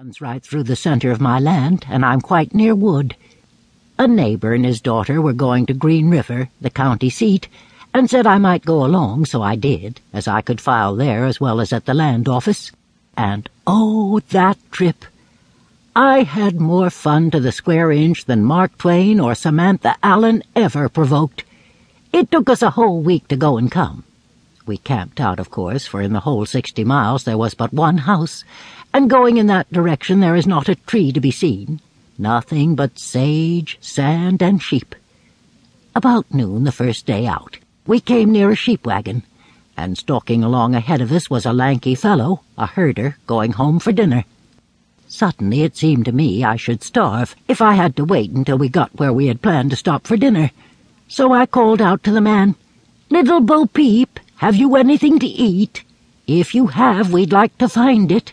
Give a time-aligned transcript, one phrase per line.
[0.00, 3.14] runs right through the center of my land, and I'm quite near wood.
[3.98, 7.48] A neighbor and his daughter were going to Green River, the county seat,
[7.92, 11.38] and said I might go along, so I did, as I could file there as
[11.38, 12.72] well as at the land office.
[13.14, 15.04] And oh, that trip!
[15.94, 20.88] I had more fun to the square inch than Mark Twain or Samantha Allen ever
[20.88, 21.44] provoked.
[22.10, 24.04] It took us a whole week to go and come.
[24.64, 27.98] We camped out, of course, for in the whole sixty miles there was but one
[27.98, 28.44] house,
[28.92, 31.80] and going in that direction there is not a tree to be seen,
[32.18, 34.94] nothing but sage, sand, and sheep.
[35.94, 39.22] About noon the first day out, we came near a sheep wagon,
[39.76, 43.92] and stalking along ahead of us was a lanky fellow, a herder, going home for
[43.92, 44.24] dinner.
[45.08, 48.68] Suddenly it seemed to me I should starve if I had to wait until we
[48.68, 50.50] got where we had planned to stop for dinner.
[51.08, 52.54] So I called out to the man,
[53.08, 55.82] Little Bo Peep, have you anything to eat?
[56.28, 58.32] If you have, we'd like to find it.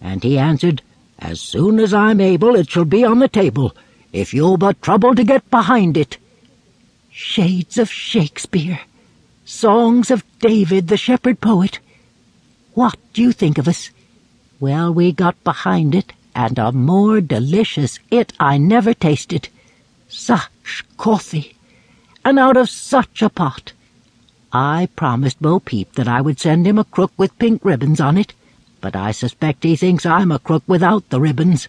[0.00, 0.82] And he answered,
[1.18, 3.74] As soon as I'm able, it shall be on the table,
[4.12, 6.18] if you'll but trouble to get behind it.
[7.10, 8.80] Shades of Shakespeare,
[9.44, 11.78] songs of David the shepherd poet.
[12.74, 13.90] What do you think of us?
[14.60, 19.48] Well, we got behind it, and a more delicious it I never tasted.
[20.08, 21.56] Such coffee,
[22.24, 23.72] and out of such a pot.
[24.52, 28.16] I promised Bo Peep that I would send him a crook with pink ribbons on
[28.18, 28.34] it,
[28.86, 31.66] but I suspect he thinks I'm a crook without the ribbons.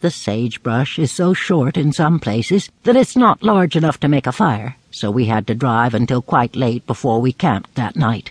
[0.00, 4.26] The sagebrush is so short in some places that it's not large enough to make
[4.26, 8.30] a fire, so we had to drive until quite late before we camped that night.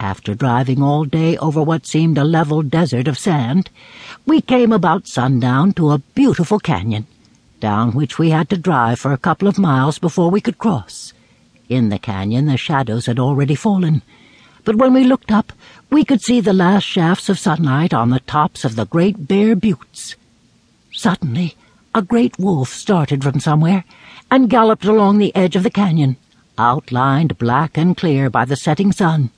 [0.00, 3.68] After driving all day over what seemed a level desert of sand,
[4.24, 7.06] we came about sundown to a beautiful canyon,
[7.60, 11.12] down which we had to drive for a couple of miles before we could cross.
[11.68, 14.00] In the canyon the shadows had already fallen,
[14.66, 15.52] but when we looked up,
[15.90, 19.54] we could see the last shafts of sunlight on the tops of the great bare
[19.54, 20.16] buttes.
[20.92, 21.54] Suddenly,
[21.94, 23.84] a great wolf started from somewhere
[24.28, 26.16] and galloped along the edge of the canyon,
[26.58, 29.30] outlined black and clear by the setting sun.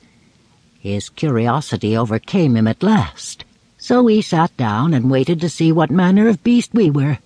[0.80, 3.44] His curiosity overcame him at last,
[3.76, 7.18] so he sat down and waited to see what manner of beast we were.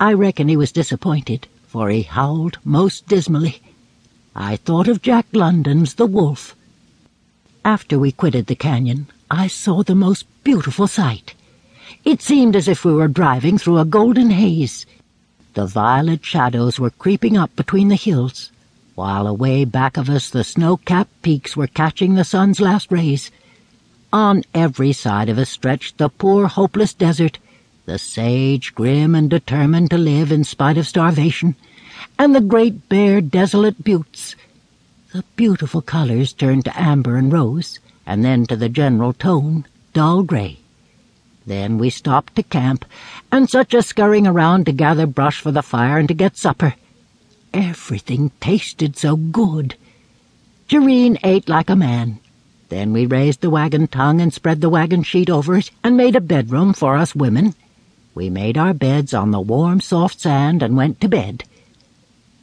[0.00, 3.62] I reckon he was disappointed, for he howled most dismally.
[4.34, 6.56] I thought of Jack London's The Wolf,
[7.64, 11.34] after we quitted the canyon, I saw the most beautiful sight.
[12.04, 14.86] It seemed as if we were driving through a golden haze.
[15.54, 18.50] The violet shadows were creeping up between the hills,
[18.94, 23.30] while away back of us the snow-capped peaks were catching the sun's last rays.
[24.12, 27.38] On every side of us stretched the poor hopeless desert,
[27.86, 31.54] the sage grim and determined to live in spite of starvation,
[32.18, 34.34] and the great bare desolate buttes,
[35.12, 40.22] the beautiful colors turned to amber and rose, and then to the general tone, dull
[40.22, 40.56] gray.
[41.44, 42.84] Then we stopped to camp,
[43.32, 46.76] and such a scurrying around to gather brush for the fire and to get supper.
[47.52, 49.74] Everything tasted so good.
[50.68, 52.20] Jerrine ate like a man.
[52.68, 56.14] Then we raised the wagon tongue and spread the wagon sheet over it and made
[56.14, 57.56] a bedroom for us women.
[58.14, 61.42] We made our beds on the warm, soft sand and went to bed.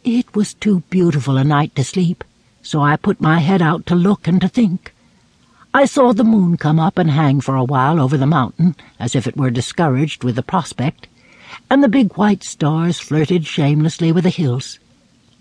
[0.03, 2.25] It was too beautiful a night to sleep
[2.67, 4.93] so I put my head out to look and to think.
[5.73, 9.15] I saw the moon come up and hang for a while over the mountain, as
[9.15, 11.07] if it were discouraged with the prospect,
[11.69, 14.79] and the big white stars flirted shamelessly with the hills.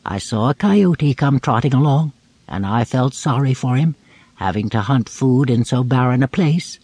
[0.05, 2.13] I saw a coyote come trotting along,
[2.47, 3.97] and I felt sorry for him,
[4.37, 6.79] having to hunt food in so barren a place.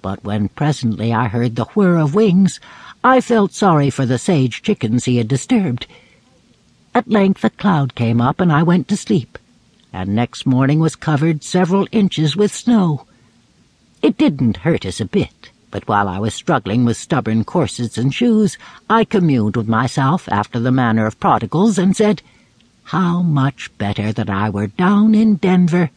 [0.00, 2.58] But when presently I heard the whir of wings,
[3.04, 5.86] I felt sorry for the sage chickens he had disturbed.
[6.94, 9.36] At length a cloud came up, and I went to sleep
[9.94, 13.06] and next morning was covered several inches with snow.
[14.02, 18.12] It didn't hurt us a bit, but while I was struggling with stubborn corsets and
[18.12, 18.58] shoes,
[18.90, 22.22] I communed with myself after the manner of prodigals and said,
[22.82, 25.90] How much better that I were down in Denver,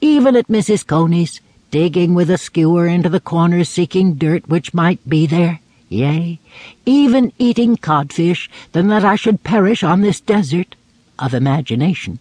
[0.00, 0.86] even at Mrs.
[0.86, 1.40] Coney's,
[1.72, 6.38] digging with a skewer into the corners seeking dirt which might be there, yea,
[6.86, 10.76] even eating codfish, than that I should perish on this desert
[11.18, 12.20] of imagination.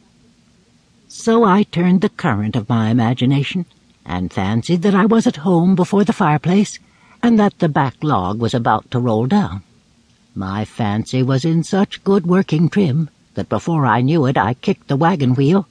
[1.14, 3.66] So I turned the current of my imagination,
[4.06, 6.80] and fancied that I was at home before the fireplace,
[7.22, 9.62] and that the back log was about to roll down.
[10.34, 14.88] My fancy was in such good working trim that before I knew it I kicked
[14.88, 15.68] the wagon wheel,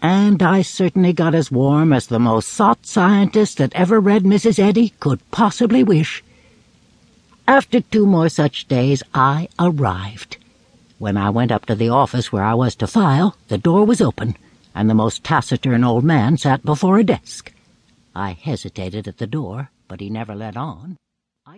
[0.00, 4.58] and I certainly got as warm as the most sought scientist that ever read Mrs.
[4.58, 6.24] Eddy could possibly wish.
[7.46, 10.38] After two more such days, I arrived.
[10.96, 14.00] When I went up to the office where I was to file, the door was
[14.00, 14.36] open,
[14.74, 17.52] and the most taciturn old man sat before a desk.
[18.14, 20.96] I hesitated at the door, but he never let on.